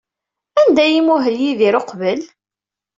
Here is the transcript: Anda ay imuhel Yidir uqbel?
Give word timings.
Anda 0.61 0.81
ay 0.85 0.93
imuhel 0.99 1.35
Yidir 1.43 1.75
uqbel? 1.79 2.21